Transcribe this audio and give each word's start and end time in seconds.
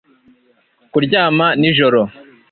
kuryama 0.91 1.47
nijoro 1.61 2.01